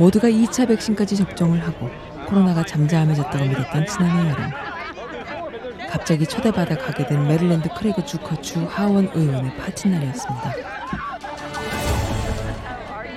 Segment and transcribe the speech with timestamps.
[0.00, 1.90] 모두가 2차 백신까지 접종을 하고
[2.26, 4.50] 코로나가 잠잠해졌다고 믿었던 지난해 여름.
[5.90, 10.54] 갑자기 초대받아 가게 된 메릴랜드 크레그 주커 주 하원 의원의 파티 날이었습니다.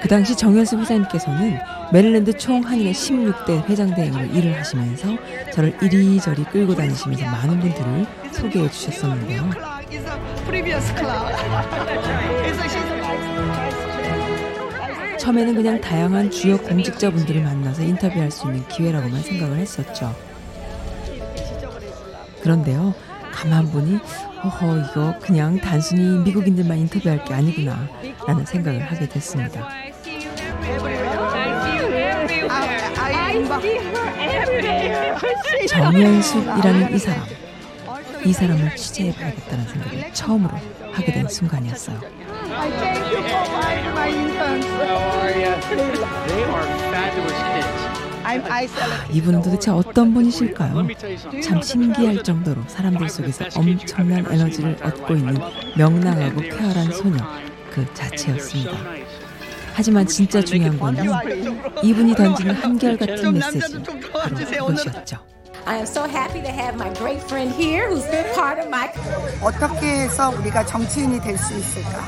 [0.01, 1.57] 그 당시 정현숙 회장님께서는
[1.93, 5.07] 메릴랜드 총한인회 16대 회장 대행으로 일을 하시면서
[5.53, 9.49] 저를 이리저리 끌고 다니시면서 많은 분들을 소개해 주셨었는데요.
[15.23, 20.13] 처음에는 그냥 다양한 주요 공직자분들을 만나서 인터뷰할 수 있는 기회라고만 생각을 했었죠.
[22.41, 22.93] 그런데요,
[23.31, 23.99] 가만 보니,
[24.43, 27.87] 어허, 이거 그냥 단순히 미국인들만 인터뷰할 게 아니구나,
[28.27, 29.65] 라는 생각을 하게 됐습니다.
[35.69, 37.23] 정연숙이라는 이 사람.
[38.25, 40.57] 이 사람을 취재해봐야겠다는 생각을 처음으로
[40.91, 41.99] 하게 된 순간이었어요.
[49.11, 50.87] 이분은 도대체 어떤 분이실까요?
[51.43, 55.37] 참 신기할 정도로 사람들 속에서 엄청난 에너지를 얻고 있는
[55.77, 57.17] 명랑하고 쾌활한 소녀
[57.71, 58.71] 그 자체였습니다.
[59.73, 61.11] 하지만 진짜 중요한 건요.
[61.83, 65.32] 이분이 던지는 한결같은 메시지 바로 그것이었죠.
[65.65, 68.89] I am so happy to have my great friend here who's been part of my
[69.41, 71.99] 어떻게 해서 우리가 정치인이 될 수 있을까?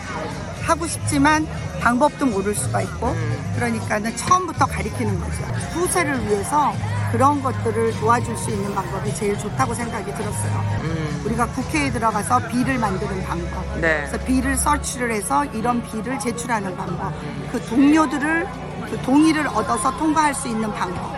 [0.65, 1.47] 하고 싶지만
[1.79, 3.15] 방법도 모를 수가 있고
[3.55, 5.43] 그러니까는 처음부터 가리키는 거죠.
[5.73, 6.73] 후세를 위해서
[7.11, 10.79] 그런 것들을 도와줄 수 있는 방법이 제일 좋다고 생각이 들었어요.
[10.83, 11.21] 음.
[11.25, 13.79] 우리가 국회에 들어가서 비를 만드는 방법.
[13.79, 14.07] 네.
[14.09, 17.13] 그래서 비를 서치를 해서 이런 비를 제출하는 방법.
[17.51, 18.47] 그 동료들을
[18.89, 21.13] 그 동의를 얻어서 통과할 수 있는 방법.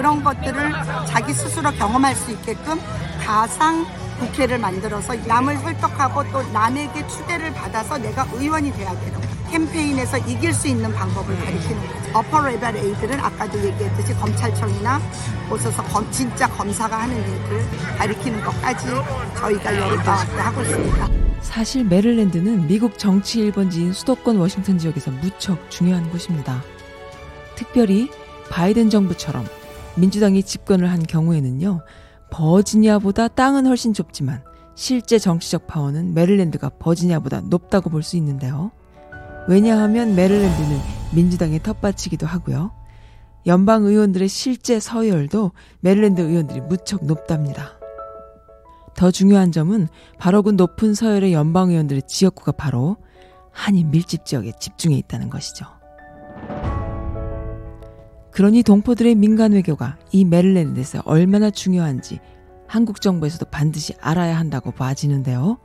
[0.00, 0.72] 그런 것들을
[1.06, 2.80] 자기 스스로 경험할 수 있게끔
[3.22, 3.84] 가상
[4.18, 9.20] 국회를 만들어서 남을 설득하고 또 남에게 추대를 받아서 내가 의원이 돼야 되는.
[9.50, 12.10] 캠페인에서 이길 수 있는 방법을 가리키는 거죠.
[12.14, 15.02] upper level 애들은 아까도 얘기했듯이 검찰청이나
[15.50, 17.66] 곳에서 검, 진짜 검사가 하는 일을
[17.98, 18.86] 가리키는 것까지
[19.36, 21.08] 저희가 여기다 하고 있습니다.
[21.42, 26.62] 사실 메릴랜드는 미국 정치 1번지인 수도권 워싱턴 지역에서 무척 중요한 곳입니다.
[27.54, 28.08] 특별히
[28.48, 29.59] 바이든 정부처럼
[29.96, 31.80] 민주당이 집권을 한 경우에는요,
[32.30, 34.42] 버지니아보다 땅은 훨씬 좁지만
[34.74, 38.70] 실제 정치적 파워는 메릴랜드가 버지니아보다 높다고 볼 수 있는데요.
[39.48, 40.78] 왜냐하면 메릴랜드는
[41.14, 42.72] 민주당의 텃밭이기도 하고요.
[43.46, 47.78] 연방 의원들의 실제 서열도 메릴랜드 의원들이 무척 높답니다.
[48.94, 52.96] 더 중요한 점은 바로 그 높은 서열의 연방 의원들의 지역구가 바로
[53.50, 55.66] 한인 밀집 지역에 집중해 있다는 것이죠.
[58.40, 62.20] 그러니 동포들의 민간 외교가 이 메릴랜드에서 얼마나 중요한지
[62.66, 65.58] 한국 정부에서도 반드시 알아야 한다고 봐지는데요.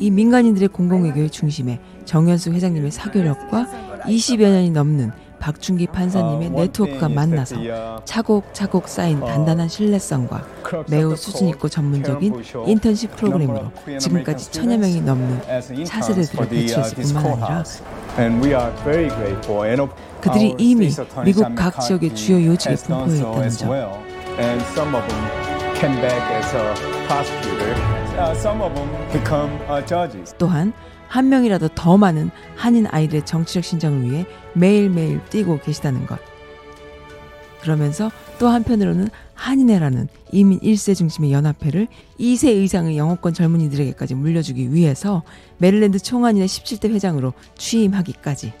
[0.00, 7.54] 이 민간인들의 공공외교의 중심에 정현수 회장님의 사교력과 20여 년이 넘는 박준기 판사님의 아, 네트워크가 만나서
[8.04, 10.57] 차곡차곡 쌓인 아, 단단한 신뢰성과
[10.88, 15.40] 매우 수준 있고 전문적인 인턴십 프로그램으로 지금까지 천여 명이 넘는
[15.86, 17.64] 차세대들을 배치했을 뿐만 아니라
[20.20, 20.90] 그들이 이미
[21.24, 23.70] 미국 각 지역의 주요 요직에 분포해 있다는 점.
[30.38, 30.72] 또한
[31.08, 36.18] 한 명이라도 더 많은 한인 아이들의 정치적 신장을 위해 매일매일 뛰고 계시다는 것.
[37.60, 41.88] 그러면서 또 한편으로는 한인회라는 이민 1세 중심의 연합회를
[42.18, 45.22] 2세 이상의 영어권 젊은이들에게까지 물려주기 위해서
[45.58, 48.52] 메릴랜드 총한인회 17대 회장으로 취임하기까지.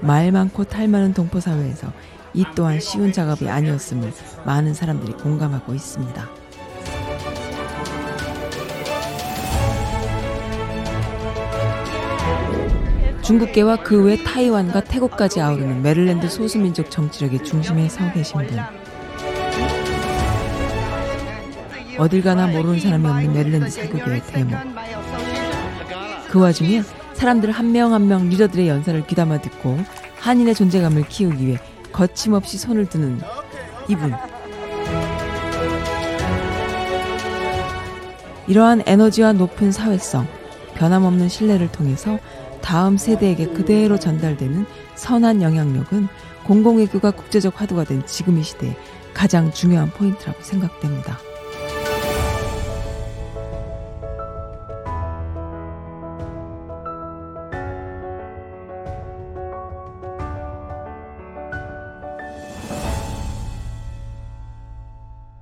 [0.00, 1.92] 말 많고 탈 많은 동포 사회에서
[2.34, 4.12] 이 또한 쉬운 작업이 아니었음을
[4.44, 6.43] 많은 사람들이 공감하고 있습니다.
[13.24, 18.58] 중국계와 그 외 타이완과 태국까지 아우르는 메릴랜드 소수민족 정치력의 중심에 서 계신 분.
[21.96, 24.58] 어딜 가나 모르는 사람이 없는 메릴랜드 사교계의 대모.
[26.30, 26.82] 그 와중에
[27.14, 29.78] 사람들 한 명 한 명 리더들의 연설을 귀담아 듣고
[30.20, 31.58] 한인의 존재감을 키우기 위해
[31.92, 33.20] 거침없이 손을 드는
[33.88, 34.12] 이분.
[38.46, 40.26] 이러한 에너지와 높은 사회성,
[40.74, 42.18] 변함없는 신뢰를 통해서
[42.64, 44.64] 다음 세대에게 그대로 전달되는
[44.94, 46.08] 선한 영향력은
[46.46, 48.74] 공공외교가 국제적 화두가 된 지금 이 시대에
[49.12, 51.18] 가장 중요한 포인트라고 생각됩니다.